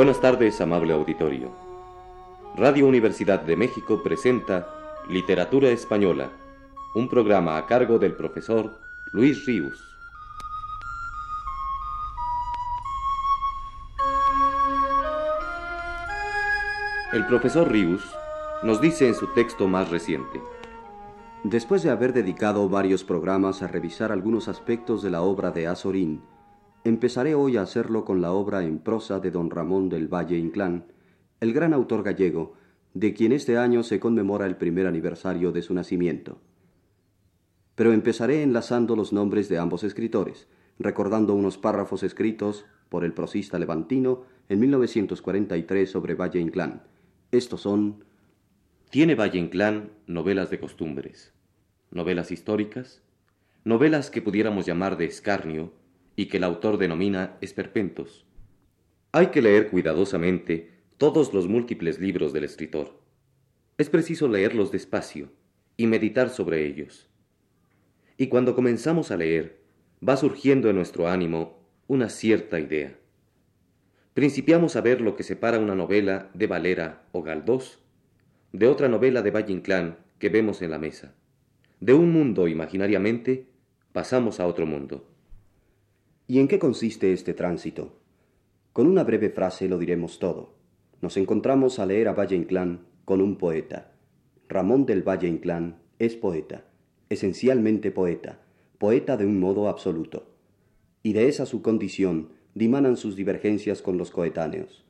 [0.00, 1.50] Buenas tardes, amable auditorio.
[2.56, 4.66] Radio Universidad de México presenta
[5.10, 6.30] Literatura Española,
[6.94, 8.78] un programa a cargo del profesor
[9.12, 9.78] Luis Ríos.
[17.12, 18.02] El profesor Ríos
[18.62, 20.40] nos dice en su texto más reciente.
[21.44, 26.22] Después de haber dedicado varios programas a revisar algunos aspectos de la obra de Azorín,
[26.84, 30.86] empezaré hoy a hacerlo con la obra en prosa de don Ramón del Valle Inclán,
[31.40, 32.54] el gran autor gallego,
[32.94, 36.38] de quien este año se conmemora el primer aniversario de su nacimiento.
[37.74, 43.58] Pero empezaré enlazando los nombres de ambos escritores, recordando unos párrafos escritos por el prosista
[43.58, 46.82] levantino en 1943 sobre Valle Inclán.
[47.30, 48.04] Estos son...
[48.90, 51.32] Tiene Valle Inclán novelas de costumbres,
[51.92, 53.02] novelas históricas,
[53.64, 55.72] novelas que pudiéramos llamar de escarnio
[56.16, 58.26] y que el autor denomina esperpentos.
[59.12, 63.00] Hay que leer cuidadosamente todos los múltiples libros del escritor.
[63.78, 65.30] Es preciso leerlos despacio
[65.76, 67.08] y meditar sobre ellos.
[68.16, 69.62] Y cuando comenzamos a leer,
[70.06, 72.98] va surgiendo en nuestro ánimo una cierta idea.
[74.14, 77.78] Principiamos a ver lo que separa una novela de Valera o Galdós
[78.52, 81.14] de otra novela de Valle Inclán que vemos en la mesa.
[81.80, 83.46] De un mundo imaginariamente
[83.92, 85.09] pasamos a otro mundo.
[86.30, 87.98] ¿Y en qué consiste este tránsito?
[88.72, 90.60] Con una breve frase lo diremos todo
[91.00, 93.90] nos encontramos a leer a Valle Inclán con un poeta.
[94.48, 96.66] Ramón del Valle Inclán es poeta,
[97.08, 98.42] esencialmente poeta,
[98.78, 100.30] poeta de un modo absoluto.
[101.02, 104.84] Y de esa su condición dimanan sus divergencias con los coetáneos.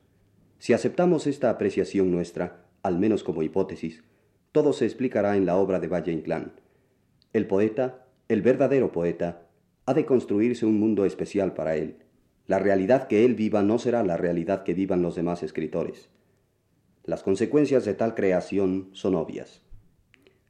[0.59, 4.03] Si aceptamos esta apreciación nuestra, al menos como hipótesis,
[4.51, 6.51] todo se explicará en la obra de Valle Inclán.
[7.33, 9.47] El poeta, el verdadero poeta,
[9.85, 11.97] ha de construirse un mundo especial para él,
[12.47, 16.09] la realidad que él viva no será la realidad que vivan los demás escritores.
[17.03, 19.61] Las consecuencias de tal creación son obvias.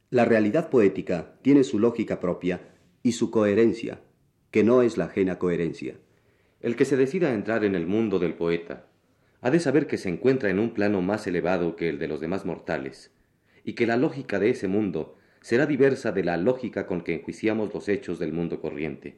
[0.10, 2.62] La realidad poética tiene su lógica propia
[3.04, 4.02] y su coherencia,
[4.52, 5.96] que no es la ajena coherencia.
[6.60, 8.88] El que se decida a entrar en el mundo del poeta
[9.42, 12.20] ha de saber que se encuentra en un plano más elevado que el de los
[12.20, 13.12] demás mortales,
[13.64, 17.74] y que la lógica de ese mundo será diversa de la lógica con que enjuiciamos
[17.74, 19.18] los hechos del mundo corriente.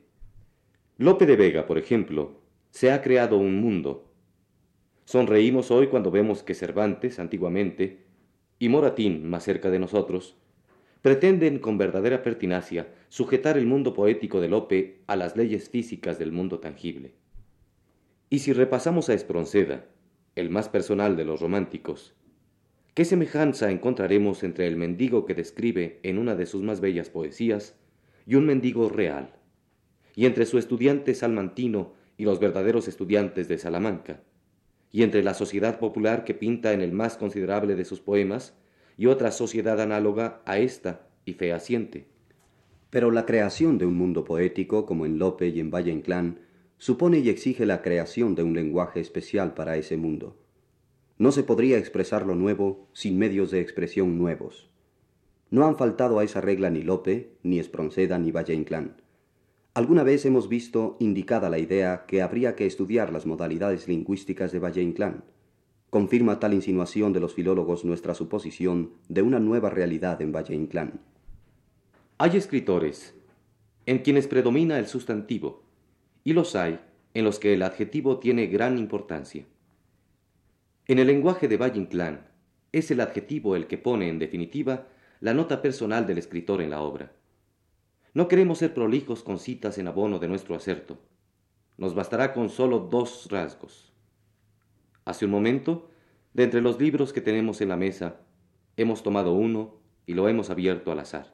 [0.98, 2.40] Lope de Vega, por ejemplo,
[2.72, 4.10] se ha creado un mundo.
[5.06, 8.06] Sonreímos hoy cuando vemos que Cervantes, antiguamente,
[8.58, 10.38] y Moratín, más cerca de nosotros,
[11.02, 16.32] pretenden con verdadera pertinacia sujetar el mundo poético de Lope a las leyes físicas del
[16.32, 17.14] mundo tangible.
[18.30, 19.86] Y si repasamos a Espronceda,
[20.36, 22.16] el más personal de los románticos,
[22.94, 27.76] ¿qué semejanza encontraremos entre el mendigo que describe en una de sus más bellas poesías
[28.26, 29.34] y un mendigo real,
[30.16, 34.22] y entre su estudiante salmantino y los verdaderos estudiantes de Salamanca,
[34.92, 38.54] y entre la sociedad popular que pinta en el más considerable de sus poemas
[38.96, 42.06] y otra sociedad análoga a esta y fehaciente.
[42.92, 46.42] Pero la creación de un mundo poético, como en Lope y en Valle Inclán,
[46.78, 50.43] supone y exige la creación de un lenguaje especial para ese mundo.
[51.24, 54.70] No se podría expresar lo nuevo sin medios de expresión nuevos.
[55.52, 58.98] No han faltado a esa regla ni Lope, ni Espronceda, ni Valle Inclán.
[59.74, 64.60] Alguna vez hemos visto indicada la idea que habría que estudiar las modalidades lingüísticas de
[64.60, 65.24] Valle Inclán.
[65.90, 71.00] Confirma tal insinuación de los filólogos nuestra suposición de una nueva realidad en Valle Inclán.
[72.18, 73.16] Hay escritores
[73.86, 75.64] en quienes predomina el sustantivo,
[76.26, 76.82] y los hay
[77.14, 79.46] en los que el adjetivo tiene gran importancia.
[80.86, 82.28] En el lenguaje de Valle Inclán,
[82.74, 84.88] es el adjetivo el que pone, en definitiva,
[85.22, 87.14] la nota personal del escritor en la obra.
[88.14, 91.00] No queremos ser prolijos con citas en abono de nuestro acerto.
[91.78, 93.94] Nos bastará con solo dos rasgos.
[95.06, 95.90] Hace un momento,
[96.34, 98.18] de entre los libros que tenemos en la mesa,
[98.76, 101.34] hemos tomado uno y lo hemos abierto al azar.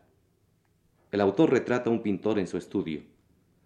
[1.11, 3.01] El autor retrata a un pintor en su estudio,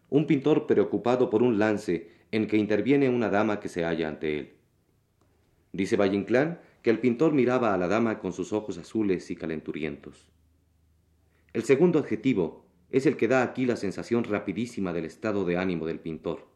[0.09, 4.39] un pintor preocupado por un lance en que interviene una dama que se halla ante
[4.39, 4.62] él.
[5.73, 9.35] Dice Valle Inclán que el pintor miraba a la dama con sus ojos azules y
[9.35, 10.27] calenturientos.
[11.51, 15.87] El segundo adjetivo es el que da aquí la sensación rapidísima del estado de ánimo
[15.87, 16.47] del pintor.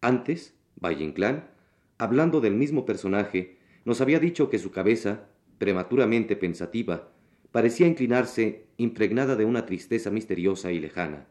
[0.00, 1.50] Antes, Valle Inclán,
[1.98, 5.28] hablando del mismo personaje, nos había dicho que su cabeza,
[5.58, 7.12] prematuramente pensativa,
[7.52, 11.26] parecía inclinarse impregnada de una tristeza misteriosa y lejana.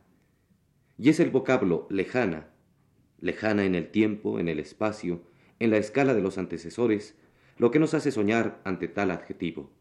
[0.99, 2.49] Y es el vocablo lejana,
[3.19, 5.21] lejana en el tiempo, en el espacio,
[5.59, 7.15] en la escala de los antecesores,
[7.57, 9.71] lo que nos hace soñar ante tal adjetivo.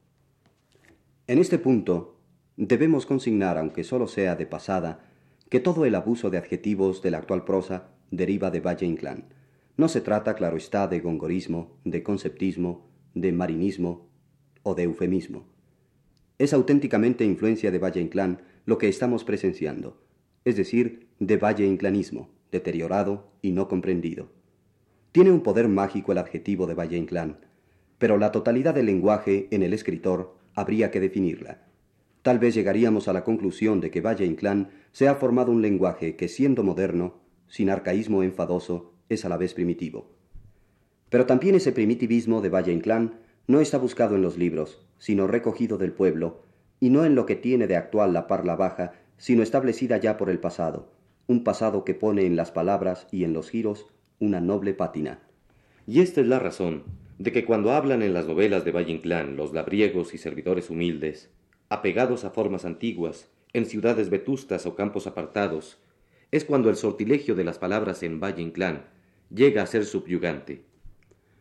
[1.26, 2.16] En este punto,
[2.56, 5.04] Debemos consignar, aunque solo sea de pasada,
[5.50, 9.26] que todo el abuso de adjetivos de la actual prosa deriva de Valle Inclán,
[9.76, 14.08] No se trata, claro está, de gongorismo, de conceptismo, de marinismo
[14.62, 15.46] o de eufemismo.
[16.38, 20.02] Es auténticamente influencia de Valle Inclán lo que estamos presenciando,
[20.46, 24.30] es decir, de Valle Inclanismo, deteriorado y no comprendido.
[25.16, 27.38] Tiene un poder mágico el adjetivo de Valle Inclán,
[27.96, 31.62] pero la totalidad del lenguaje en el escritor habría que definirla.
[32.20, 36.16] Tal vez llegaríamos a la conclusión de que Valle Inclán se ha formado un lenguaje
[36.16, 37.14] que, siendo moderno,
[37.48, 40.10] sin arcaísmo enfadoso, es a la vez primitivo.
[41.08, 45.78] Pero también ese primitivismo de Valle Inclán no está buscado en los libros, sino recogido
[45.78, 46.42] del pueblo,
[46.78, 50.28] y no en lo que tiene de actual la parla baja, sino establecida ya por
[50.28, 50.92] el pasado,
[51.26, 53.86] un pasado que pone en las palabras y en los giros
[54.18, 55.20] una noble pátina.
[55.86, 56.84] Y esta es la razón
[57.18, 61.30] de que cuando hablan en las novelas de Valle Inclán los labriegos y servidores humildes,
[61.68, 65.78] apegados a formas antiguas, en ciudades vetustas o campos apartados,
[66.30, 68.86] es cuando el sortilegio de las palabras en Valle Inclán
[69.30, 70.64] llega a ser subyugante.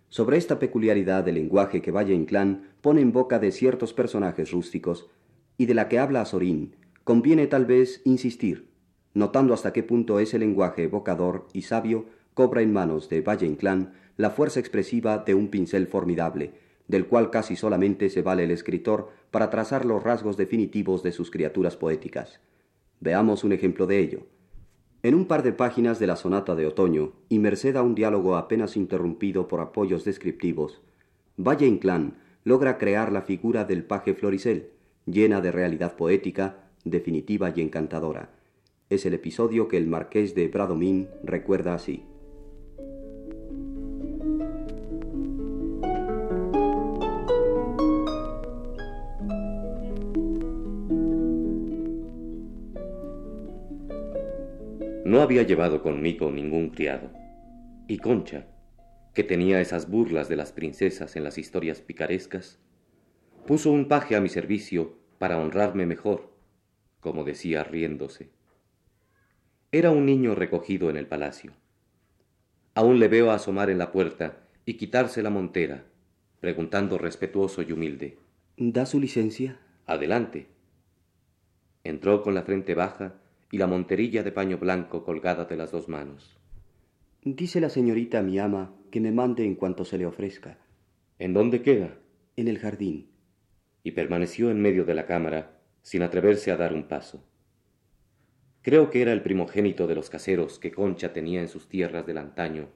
[0.10, 5.10] Sobre esta peculiaridad del lenguaje que Valle Inclán pone en boca de ciertos personajes rústicos,
[5.58, 8.70] y de la que habla Azorín, conviene tal vez insistir,
[9.14, 12.06] notando hasta qué punto ese lenguaje evocador y sabio
[12.36, 16.54] cobra en manos de Valle Inclán la fuerza expresiva de un pincel formidable,
[16.88, 21.32] del cual casi solamente se vale el escritor para trazar los rasgos definitivos de sus
[21.32, 22.40] criaturas poéticas.
[23.00, 24.20] Veamos un ejemplo de ello.
[25.02, 28.36] En un par de páginas de la sonata de otoño, y merced a un diálogo
[28.36, 30.82] apenas interrumpido por apoyos descriptivos,
[31.38, 34.72] Valle Inclán logra crear la figura del paje Floricel,
[35.06, 38.30] llena de realidad poética, definitiva y encantadora.
[38.90, 42.04] Es el episodio que el marqués de Bradomín recuerda así.
[55.16, 57.10] No había llevado conmigo ningún criado.
[57.88, 58.48] Y Concha,
[59.14, 62.60] que tenía esas burlas de las princesas en las historias picarescas,
[63.48, 66.34] puso un paje a mi servicio para honrarme mejor,
[67.00, 68.30] como decía riéndose.
[69.72, 71.54] Era un niño recogido en el palacio.
[72.74, 75.86] Aún le veo asomar en la puerta y quitarse la montera,
[76.42, 78.18] preguntando respetuoso y humilde.
[78.58, 79.62] ¿Da su licencia?
[79.86, 80.48] Adelante.
[81.86, 83.22] Entró con la frente baja
[83.52, 86.38] y la monterilla de paño blanco colgada de las dos manos.
[87.24, 90.60] Dice la señorita mi ama que me mande en cuanto se le ofrezca.
[91.18, 91.98] ¿En dónde queda?
[92.36, 93.10] En el jardín.
[93.84, 97.24] Y permaneció en medio de la cámara, sin atreverse a dar un paso.
[98.62, 102.18] Creo que era el primogénito de los caseros que Concha tenía en sus tierras del
[102.18, 102.70] antaño,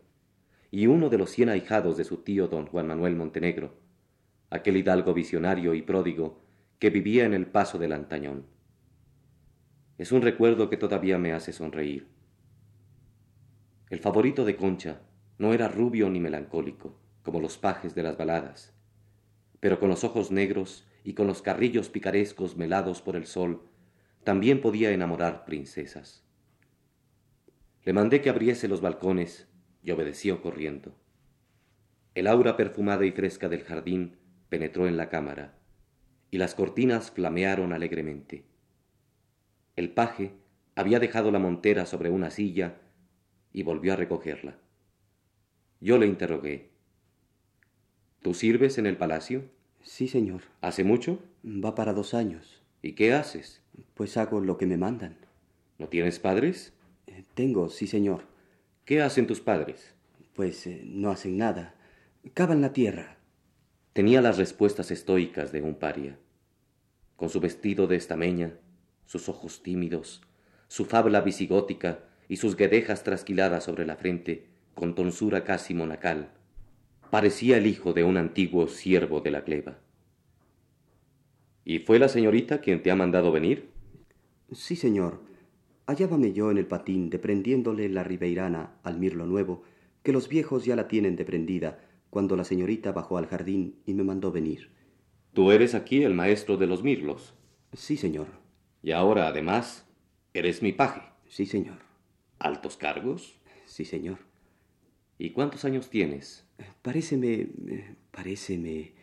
[0.71, 3.73] y uno de los cien ahijados de su tío don Juan Manuel Montenegro,
[4.49, 6.41] aquel hidalgo visionario y pródigo
[6.77, 8.45] que vivía en el paso del antañón.
[9.99, 12.07] Es un recuerdo que todavía me hace sonreír.
[13.89, 15.01] El favorito de Concha
[15.37, 18.73] no era rubio ni melancólico, como los pajes de las baladas,
[19.59, 23.67] pero con los ojos negros y con los carrillos picarescos melados por el sol,
[24.23, 26.23] también podía enamorar princesas.
[27.83, 29.49] Le mandé que abriese los balcones
[29.83, 30.95] y obedeció corriendo.
[32.15, 34.15] El aura perfumada y fresca del jardín
[34.47, 35.59] penetró en la cámara,
[36.31, 38.48] y las cortinas flamearon alegremente.
[39.79, 40.33] El paje
[40.75, 42.81] había dejado la montera sobre una silla
[43.53, 44.57] y volvió a recogerla.
[45.79, 46.71] Yo le interrogué.
[48.21, 49.45] ¿Tú sirves en el palacio?
[49.81, 50.41] Sí, señor.
[50.59, 51.23] ¿Hace mucho?
[51.45, 52.61] Va para dos años.
[52.81, 53.61] ¿Y qué haces?
[53.93, 55.15] Pues hago lo que me mandan.
[55.77, 56.73] ¿No tienes padres?
[57.07, 58.23] Eh, tengo, sí, señor.
[58.83, 59.95] ¿Qué hacen tus padres?
[60.33, 61.73] Pues eh, no hacen nada.
[62.33, 63.15] Cavan la tierra.
[63.93, 66.19] Tenía las respuestas estoicas de un paria.
[67.15, 68.59] Con su vestido de estameña,
[69.09, 70.21] sus ojos tímidos,
[70.67, 76.29] su fabla visigótica y sus guedejas trasquiladas sobre la frente, con tonsura casi monacal,
[77.09, 79.79] parecía el hijo de un antiguo siervo de la gleba.
[81.65, 83.71] ¿Y fue la señorita quien te ha mandado venir?
[84.51, 85.23] Sí, señor.
[85.87, 89.63] Hallábame yo en el patín deprendiéndole la ribeirana al mirlo nuevo,
[90.03, 91.79] que los viejos ya la tienen deprendida,
[92.11, 94.69] cuando la señorita bajó al jardín y me mandó venir.
[95.33, 97.33] ¿Tú eres aquí el maestro de los mirlos?
[97.73, 98.38] Sí, señor.
[98.81, 99.85] Y ahora, además,
[100.33, 101.01] eres mi paje.
[101.27, 101.79] Sí, señor.
[102.39, 103.39] ¿Altos cargos?
[103.65, 104.19] Sí, señor.
[105.17, 106.45] ¿Y cuántos años tienes?
[106.81, 107.49] Paréceme...
[108.11, 108.93] paréceme...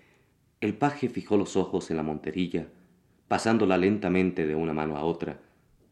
[0.60, 2.68] El paje fijó los ojos en la monterilla,
[3.28, 5.40] pasándola lentamente de una mano a otra,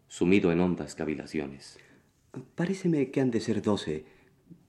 [0.08, 1.78] sumido en hondas cavilaciones.
[2.54, 4.06] Paréceme que han de ser doce,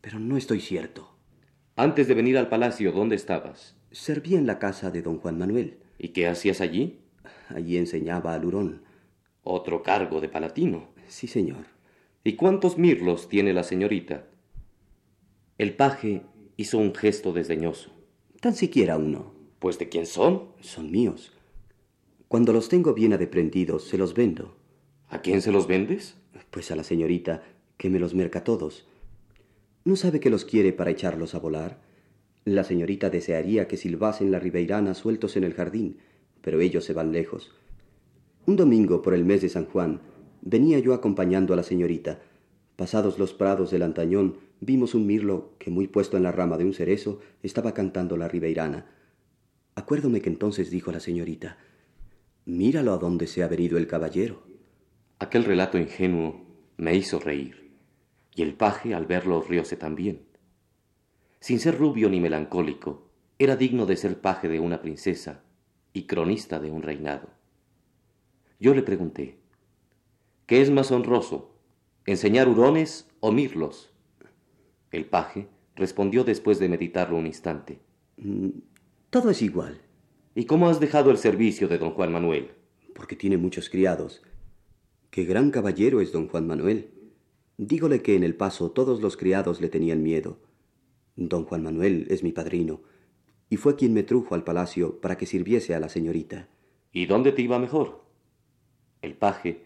[0.02, 1.16] pero no estoy cierto.
[1.78, 3.78] Antes de venir al palacio, ¿dónde estabas?
[3.92, 5.80] Serví en la casa de don Juan Manuel.
[5.98, 7.00] ¿Y qué hacías allí?
[7.50, 8.84] Allí enseñaba al hurón.
[9.48, 10.88] Otro cargo de palatino.
[11.08, 11.68] Sí, señor.
[12.24, 14.26] ¿Y cuántos mirlos tiene la señorita?
[15.60, 16.24] El paje
[16.58, 17.92] hizo un gesto desdeñoso.
[18.42, 19.36] Tan siquiera uno.
[19.60, 20.48] Pues de quién son?
[20.62, 21.32] Son míos.
[22.28, 24.58] Cuando los tengo bien adeprendidos, se los vendo.
[25.10, 26.16] ¿A quién se los vendes?
[26.50, 27.44] Pues a la señorita,
[27.78, 28.88] que me los merca todos.
[29.84, 31.82] ¿No sabe que los quiere para echarlos a volar?
[32.46, 36.00] La señorita desearía que silbasen la ribeirana sueltos en el jardín,
[36.42, 37.54] pero ellos se van lejos.
[38.48, 40.02] Un domingo por el mes de San Juan,
[40.42, 42.22] venía yo acompañando a la señorita.
[42.76, 46.64] Pasados los prados del antañón, vimos un mirlo que, muy puesto en la rama de
[46.64, 48.86] un cerezo, estaba cantando la ribeirana.
[49.74, 51.58] Acuérdome que entonces dijo la señorita,
[52.46, 54.44] Míralo a dónde se ha venido el caballero.
[55.18, 56.46] Aquel relato ingenuo
[56.78, 57.72] me hizo reír,
[58.36, 60.22] y el paje al verlo rióse también.
[61.40, 63.10] Sin ser rubio ni melancólico,
[63.40, 65.42] era digno de ser paje de una princesa
[65.94, 67.30] y cronista de un reinado.
[68.60, 69.38] Yo le pregunté,
[70.46, 71.52] ¿qué es más honroso,
[72.06, 73.92] enseñar hurones o mirlos?
[74.92, 77.80] El paje respondió después de meditarlo un instante.
[78.18, 78.50] Mm,
[79.10, 79.82] todo es igual.
[80.36, 82.52] ¿Y cómo has dejado el servicio de don Juan Manuel?
[82.94, 84.22] Porque tiene muchos criados.
[85.10, 86.92] Qué gran caballero es don Juan Manuel.
[87.58, 90.40] Dígole que en el paso todos los criados le tenían miedo.
[91.18, 92.82] Don Juan Manuel es mi padrino,
[93.50, 96.50] y fue quien me trujo al palacio para que sirviese a la señorita.
[96.92, 98.05] ¿Y dónde te iba mejor?
[99.06, 99.62] El paje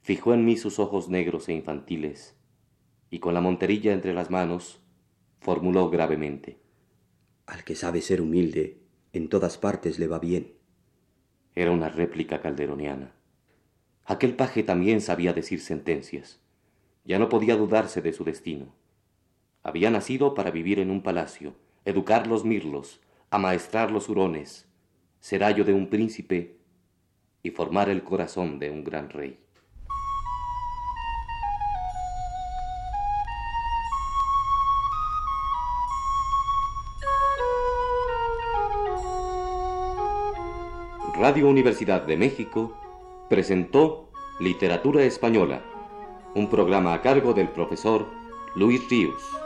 [0.00, 2.36] fijó en mí sus ojos negros e infantiles,
[3.10, 4.80] y con la monterilla entre las manos,
[5.40, 6.60] formuló gravemente.
[7.46, 8.78] Al que sabe ser humilde,
[9.12, 10.52] en todas partes le va bien.
[11.56, 13.12] Era una réplica calderoniana.
[14.04, 16.40] Aquel paje también sabía decir sentencias.
[17.04, 18.72] Ya no podía dudarse de su destino.
[19.64, 23.00] Había nacido para vivir en un palacio, educar los mirlos,
[23.30, 24.68] amaestrar los hurones,
[25.18, 26.55] ser ayo de un príncipe
[27.46, 29.38] y formar el corazón de un gran rey.
[41.16, 42.76] Radio Universidad de México
[43.30, 44.10] presentó
[44.40, 45.62] Literatura Española,
[46.34, 48.06] un programa a cargo del profesor
[48.56, 49.45] Luis Ríos.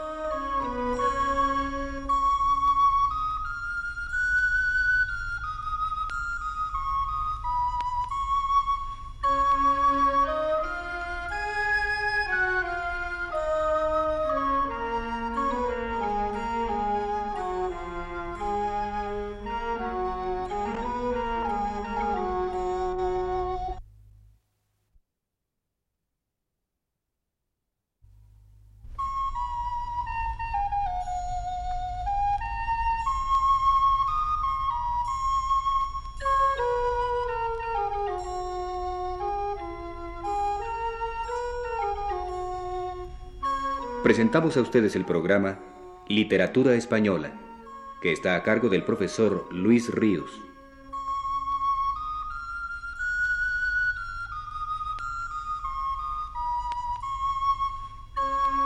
[44.11, 45.57] Presentamos a ustedes el programa
[46.09, 47.31] Literatura Española,
[48.01, 50.29] que está a cargo del profesor Luis Ríos.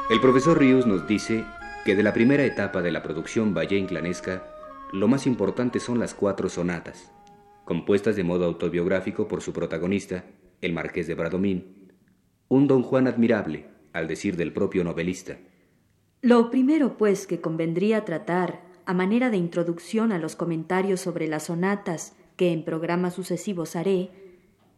[0.10, 1.46] El profesor Ríos nos dice
[1.86, 4.48] que de la primera etapa de la producción valle inclanesca,
[4.92, 7.12] lo más importante son las cuatro sonatas,
[7.66, 10.26] compuestas de modo autobiográfico por su protagonista,
[10.62, 11.94] el marqués de Bradomín,
[12.48, 15.38] un don Juan admirable, al decir del propio novelista.
[16.22, 21.44] Lo primero, pues, que convendría tratar, a manera de introducción a los comentarios sobre las
[21.44, 24.10] sonatas que en programas sucesivos haré,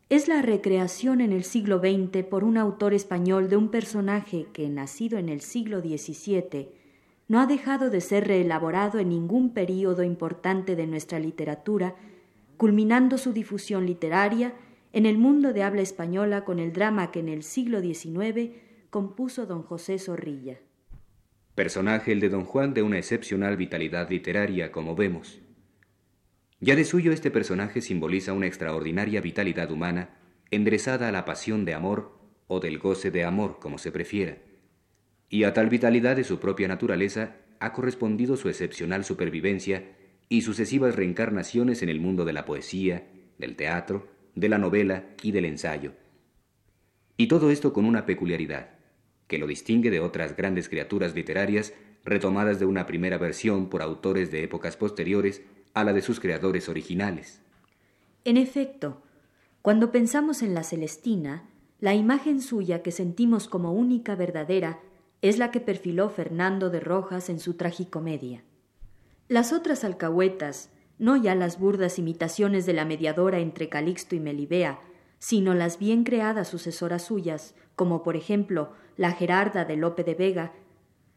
[0.10, 4.70] es la recreación en el siglo XX por un autor español de un personaje que,
[4.70, 6.70] nacido en el siglo XVII,
[7.28, 11.96] no ha dejado de ser reelaborado en ningún período importante de nuestra literatura,
[12.56, 14.54] culminando su difusión literaria
[14.94, 19.46] en el mundo de habla española con el drama que en el siglo XIX compuso
[19.46, 20.60] don José Zorrilla.
[21.56, 25.42] Personaje el de don Juan de una excepcional vitalidad literaria, como vemos.
[26.60, 30.18] Ya de suyo este personaje simboliza una extraordinaria vitalidad humana,
[30.52, 32.18] enderezada a la pasión de amor
[32.48, 34.38] o del goce de amor, como se prefiera.
[35.30, 39.98] Y a tal vitalidad de su propia naturaleza ha correspondido su excepcional supervivencia
[40.30, 45.32] y sucesivas reencarnaciones en el mundo de la poesía, del teatro, de la novela y
[45.32, 45.94] del ensayo.
[47.18, 48.77] Y todo esto con una peculiaridad
[49.28, 54.32] que lo distingue de otras grandes criaturas literarias retomadas de una primera versión por autores
[54.32, 55.42] de épocas posteriores
[55.74, 57.42] a la de sus creadores originales.
[58.24, 59.02] En efecto,
[59.62, 64.80] cuando pensamos en la Celestina, la imagen suya que sentimos como única verdadera
[65.22, 68.44] es la que perfiló Fernando de Rojas en su tragicomedia.
[69.28, 70.70] Las otras alcahuetas,
[71.00, 74.80] no ya las burdas imitaciones de la mediadora entre Calixto y Melibea,
[75.20, 80.54] sino las bien creadas sucesoras suyas, como por ejemplo la Gerarda de Lope de Vega,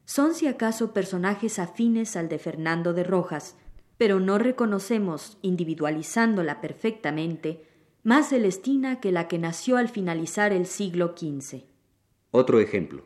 [0.05, 3.57] son si acaso personajes afines al de Fernando de Rojas,
[3.97, 7.65] pero no reconocemos, individualizándola perfectamente,
[8.03, 11.65] más Celestina que la que nació al finalizar el siglo XV.
[12.31, 13.05] Otro ejemplo.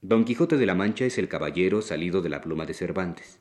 [0.00, 3.40] Don Quijote de la Mancha es el caballero salido de la pluma de Cervantes.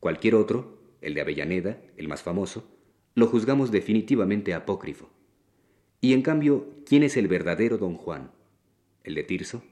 [0.00, 2.68] Cualquier otro, el de Avellaneda, el más famoso,
[3.14, 5.10] lo juzgamos definitivamente apócrifo.
[6.00, 8.30] Y en cambio, ¿quién es el verdadero Don Juan?
[9.04, 9.62] ¿El de Tirso?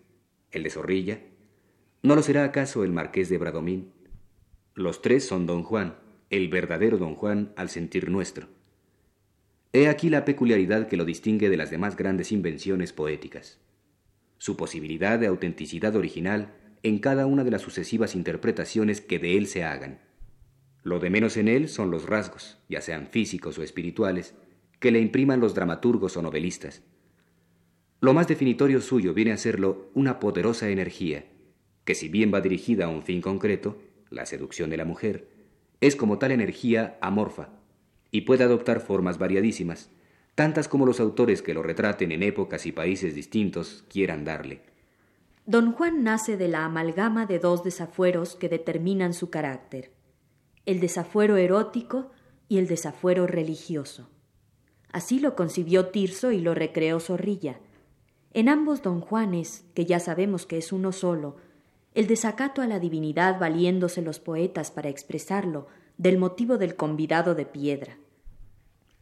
[0.54, 1.18] ¿El de Zorrilla?
[2.04, 3.90] ¿No lo será acaso el marqués de Bradomín?
[4.76, 5.96] Los tres son Don Juan,
[6.30, 8.46] el verdadero don Juan al sentir nuestro.
[9.73, 13.58] He aquí la peculiaridad que lo distingue de las demás grandes invenciones poéticas.
[14.38, 19.49] Su posibilidad de autenticidad original en cada una de las sucesivas interpretaciones que de él
[19.49, 20.02] se hagan.
[20.84, 24.37] Lo de menos en él son los rasgos, ya sean físicos o espirituales,
[24.78, 26.84] que le impriman los dramaturgos o novelistas.
[28.04, 31.25] Lo más definitorio suyo viene a serlo una poderosa energía,
[31.87, 33.78] que si bien va dirigida a un fin concreto,
[34.11, 35.30] la seducción de la mujer,
[35.80, 37.49] es como tal energía amorfa
[38.11, 39.88] y puede adoptar formas variadísimas,
[40.34, 44.61] tantas como los autores que lo retraten en épocas y países distintos quieran darle.
[45.46, 49.92] Don Juan nace de la amalgama de dos desafueros que determinan su carácter,
[50.66, 52.11] el desafuero erótico
[52.49, 54.11] y el desafuero religioso.
[54.92, 57.61] Así lo concibió Tirso y lo recreó Zorrilla.
[58.34, 61.36] En ambos don Juanes, que ya sabemos que es uno solo,
[61.94, 67.46] el desacato a la divinidad valiéndose los poetas para expresarlo del motivo del convidado de
[67.46, 67.96] piedra.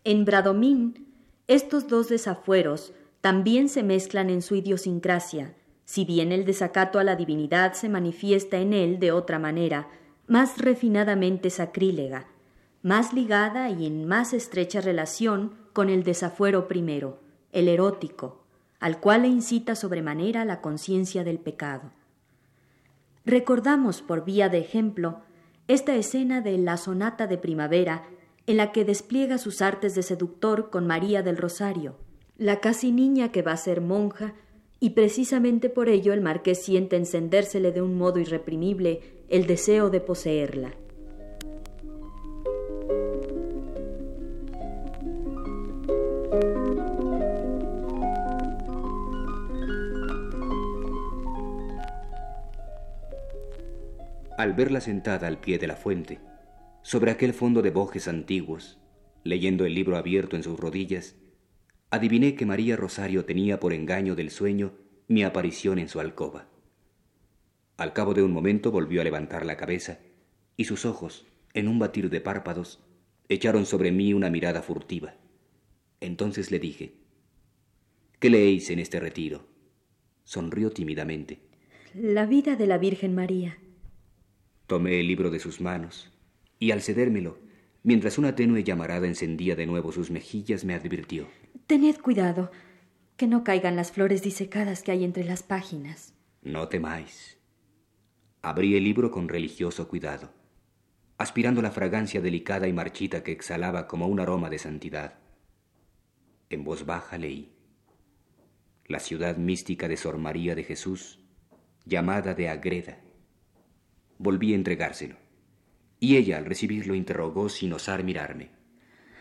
[0.05, 1.07] En Bradomín,
[1.49, 5.55] estos dos desafueros también se mezclan en su idiosincrasia,
[5.87, 9.89] si bien el desacato a la divinidad se manifiesta en él de otra manera,
[10.27, 12.27] más refinadamente sacrílega,
[12.83, 17.21] más ligada y en más estrecha relación con el desafuero primero,
[17.53, 18.42] el erótico,
[18.83, 21.93] al cual le incita sobremanera la conciencia del pecado.
[23.25, 25.21] Recordamos, por vía de ejemplo,
[25.69, 28.03] esta escena de la sonata de primavera
[28.49, 31.95] en la que despliega sus artes de seductor con María del Rosario,
[32.37, 34.35] la casi niña que va a ser monja,
[34.81, 40.01] y precisamente por ello el marqués siente encendérsele de un modo irreprimible el deseo de
[40.01, 40.75] poseerla.
[54.43, 56.19] Al verla sentada al pie de la fuente,
[56.83, 58.77] sobre aquel fondo de bojes antiguos,
[59.23, 61.15] leyendo el libro abierto en sus rodillas,
[61.91, 64.73] adiviné que María Rosario tenía por engaño del sueño
[65.07, 66.49] mi aparición en su alcoba.
[67.77, 70.01] Al cabo de un momento volvió a levantar la cabeza
[70.57, 71.25] y sus ojos,
[71.55, 72.81] en un batir de párpados,
[73.29, 75.15] echaron sobre mí una mirada furtiva.
[76.01, 76.95] Entonces le dije,
[78.19, 79.47] ¿qué leéis en este retiro?
[80.25, 81.39] Sonrió tímidamente.
[81.95, 83.59] La vida de la Virgen María.
[84.67, 86.13] Tomé el libro de sus manos
[86.63, 87.39] y al cedérmelo,
[87.83, 91.27] mientras una tenue llamarada encendía de nuevo sus mejillas, me advirtió.
[91.67, 92.53] Tened cuidado,
[93.17, 96.15] que no caigan las flores disecadas que hay entre las páginas.
[96.43, 97.37] No temáis.
[98.43, 100.33] Abrí el libro con religioso cuidado,
[101.19, 105.19] aspirando la fragancia delicada y marchita que exhalaba como un aroma de santidad.
[106.49, 107.53] En voz baja leí.
[108.87, 111.19] La ciudad mística de Sor María de Jesús,
[111.85, 112.99] llamada de Agreda
[114.23, 115.17] volví a entregárselo.
[116.01, 118.51] Y ella, al recibirlo, interrogó sin osar mirarme.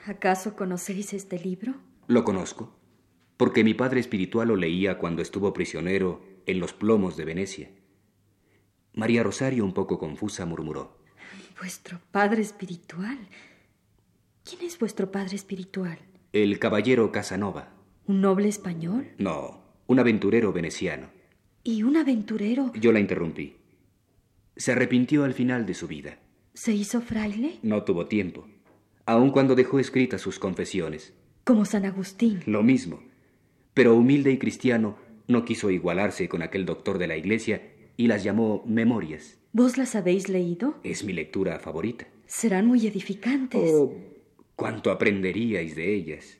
[0.06, 1.76] ¿Acaso conocéis este libro?
[2.08, 2.76] Lo conozco,
[3.38, 7.70] porque mi padre espiritual lo leía cuando estuvo prisionero en los plomos de Venecia.
[8.94, 10.98] María Rosario, un poco confusa, murmuró.
[11.60, 13.20] ¿Vuestro padre espiritual?
[14.44, 16.00] ¿Quién es vuestro padre espiritual?
[16.34, 17.74] El caballero Casanova.
[18.08, 19.12] ¿Un noble español?
[19.18, 21.10] No, un aventurero veneciano.
[21.64, 22.72] ¿Y un aventurero?
[22.74, 23.61] Yo la interrumpí.
[24.56, 26.20] Se arrepintió al final de su vida.
[26.54, 27.60] ¿Se hizo fraile?
[27.62, 28.48] No tuvo tiempo,
[29.06, 31.14] aun cuando dejó escritas sus confesiones.
[31.44, 32.42] Como San Agustín.
[32.46, 33.02] Lo mismo.
[33.74, 38.24] Pero humilde y cristiano, no quiso igualarse con aquel doctor de la iglesia y las
[38.24, 39.40] llamó memorias.
[39.54, 40.76] ¿Vos las habéis leído?
[40.84, 42.08] Es mi lectura favorita.
[42.26, 43.72] Serán muy edificantes.
[43.74, 43.94] Oh,
[44.56, 46.38] cuánto aprenderíais de ellas.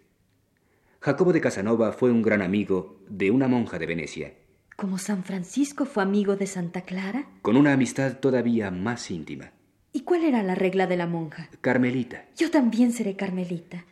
[1.00, 4.34] Jacobo de Casanova fue un gran amigo de una monja de Venecia
[4.82, 7.30] ¿Como San Francisco fue amigo de Santa Clara?
[7.44, 9.52] Con una amistad todavía más íntima.
[9.94, 11.52] ¿Y cuál era la regla de la monja?
[11.62, 12.26] Carmelita.
[12.36, 13.86] Yo también seré carmelita.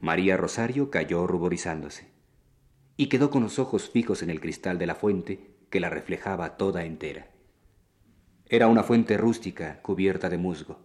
[0.00, 2.06] María Rosario cayó ruborizándose
[2.96, 6.56] y quedó con los ojos fijos en el cristal de la fuente que la reflejaba
[6.56, 7.28] toda entera.
[8.48, 10.78] Era una fuente rústica cubierta de musgo.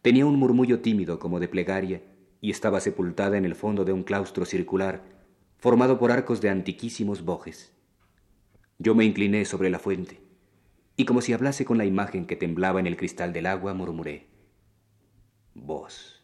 [0.00, 2.00] Tenía un murmullo tímido como de plegaria
[2.40, 5.02] y estaba sepultada en el fondo de un claustro circular
[5.58, 7.73] formado por arcos de antiquísimos bojes.
[8.78, 10.20] Yo me incliné sobre la fuente
[10.96, 14.28] y como si hablase con la imagen que temblaba en el cristal del agua, murmuré,
[15.54, 16.22] Vos,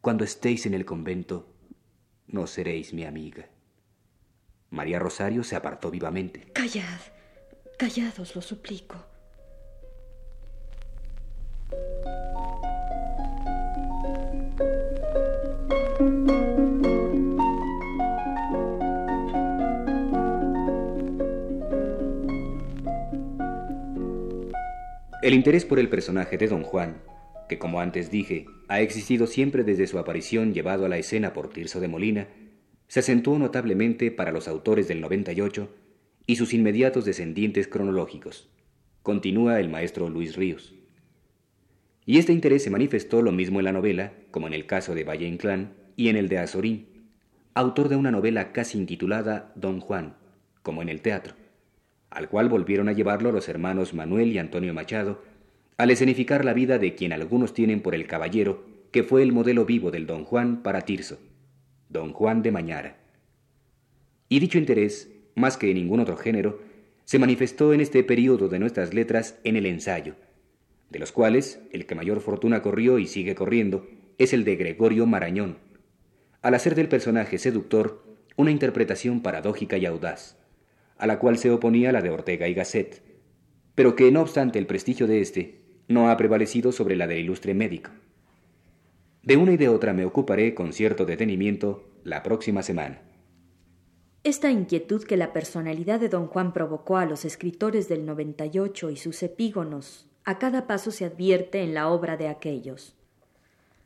[0.00, 1.52] cuando estéis en el convento,
[2.28, 3.48] no seréis mi amiga.
[4.70, 6.52] María Rosario se apartó vivamente.
[6.52, 7.00] Callad,
[7.76, 9.09] callad, os lo suplico.
[25.22, 27.02] El interés por el personaje de Don Juan,
[27.46, 31.50] que como antes dije, ha existido siempre desde su aparición llevado a la escena por
[31.50, 32.28] Tirso de Molina,
[32.88, 35.68] se acentuó notablemente para los autores del 98
[36.26, 38.48] y sus inmediatos descendientes cronológicos.
[39.02, 40.74] Continúa el maestro Luis Ríos.
[42.06, 45.04] Y este interés se manifestó lo mismo en la novela, como en el caso de
[45.04, 46.86] Valle Inclán, y en el de Azorín,
[47.52, 50.16] autor de una novela casi intitulada Don Juan,
[50.62, 51.34] como en el teatro
[52.10, 55.22] al cual volvieron a llevarlo los hermanos Manuel y Antonio Machado,
[55.76, 59.64] al escenificar la vida de quien algunos tienen por el caballero, que fue el modelo
[59.64, 61.18] vivo del don Juan para Tirso,
[61.88, 62.96] don Juan de Mañara.
[64.28, 66.60] Y dicho interés, más que en ningún otro género,
[67.04, 70.16] se manifestó en este periodo de nuestras letras en el ensayo,
[70.90, 73.86] de los cuales el que mayor fortuna corrió y sigue corriendo
[74.18, 75.58] es el de Gregorio Marañón,
[76.42, 78.04] al hacer del personaje seductor
[78.36, 80.39] una interpretación paradójica y audaz
[81.00, 83.02] a la cual se oponía la de Ortega y Gasset,
[83.74, 87.54] pero que no obstante el prestigio de éste, no ha prevalecido sobre la del ilustre
[87.54, 87.90] médico.
[89.22, 93.02] De una y de otra me ocuparé con cierto detenimiento la próxima semana.
[94.22, 98.96] Esta inquietud que la personalidad de don Juan provocó a los escritores del 98 y
[98.96, 102.94] sus epígonos a cada paso se advierte en la obra de aquellos.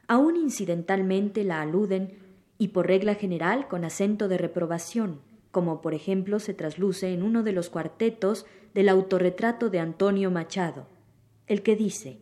[0.09, 2.19] Aún incidentalmente la aluden
[2.59, 5.21] y por regla general con acento de reprobación,
[5.55, 10.89] como por ejemplo se trasluce en uno de los cuartetos del autorretrato de Antonio Machado,
[11.47, 12.19] el que dice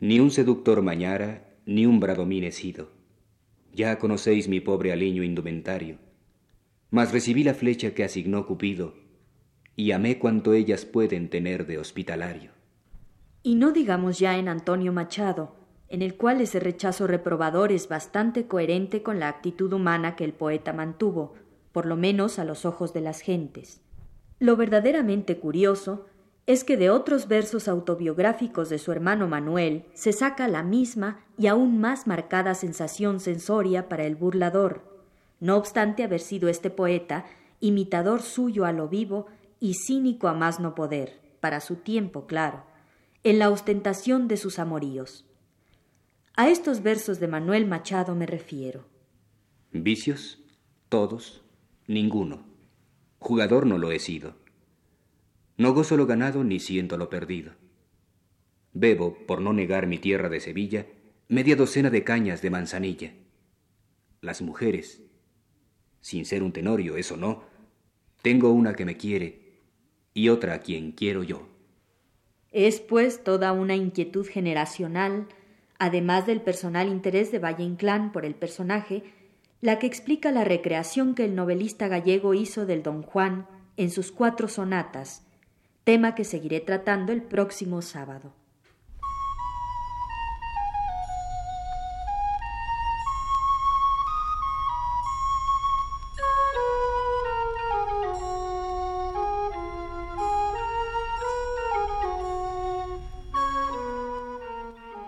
[0.00, 2.90] Ni un seductor mañara, ni un bradomín he sido.
[3.72, 5.96] Ya conocéis mi pobre aliño indumentario,
[6.90, 8.94] mas recibí la flecha que asignó Cupido,
[9.74, 12.50] y amé cuanto ellas pueden tener de hospitalario.
[13.42, 15.56] Y no digamos ya en Antonio Machado,
[15.88, 20.34] en el cual ese rechazo reprobador es bastante coherente con la actitud humana que el
[20.34, 21.34] poeta mantuvo,
[21.76, 23.82] por lo menos a los ojos de las gentes.
[24.38, 26.06] Lo verdaderamente curioso
[26.46, 31.48] es que de otros versos autobiográficos de su hermano Manuel se saca la misma y
[31.48, 35.02] aún más marcada sensación sensoria para el burlador,
[35.38, 37.26] no obstante haber sido este poeta
[37.60, 39.26] imitador suyo a lo vivo
[39.60, 42.64] y cínico a más no poder, para su tiempo, claro,
[43.22, 45.26] en la ostentación de sus amoríos.
[46.36, 48.86] A estos versos de Manuel Machado me refiero.
[49.72, 50.38] Vicios,
[50.88, 51.42] todos,
[51.86, 52.44] Ninguno.
[53.20, 54.34] Jugador no lo he sido.
[55.56, 57.52] No gozo lo ganado ni siento lo perdido.
[58.72, 60.86] Bebo, por no negar mi tierra de Sevilla,
[61.28, 63.14] media docena de cañas de manzanilla.
[64.20, 65.02] Las mujeres,
[66.00, 67.44] sin ser un tenorio, eso no,
[68.20, 69.60] tengo una que me quiere
[70.12, 71.46] y otra a quien quiero yo.
[72.50, 75.28] Es pues toda una inquietud generacional,
[75.78, 79.04] además del personal interés de Valle Inclán por el personaje,
[79.60, 84.12] la que explica la recreación que el novelista gallego hizo del Don Juan en sus
[84.12, 85.22] cuatro sonatas,
[85.84, 88.32] tema que seguiré tratando el próximo sábado.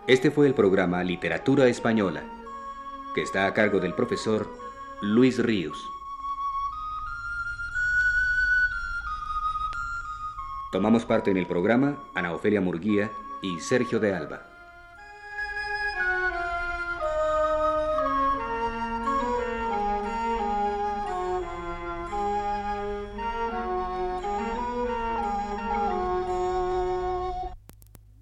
[0.07, 2.38] Este fue el programa Literatura Española
[3.15, 4.49] que está a cargo del profesor
[5.01, 5.79] Luis Ríos.
[10.71, 14.58] Tomamos parte en el programa Ana Ofelia Murguía y Sergio de Alba.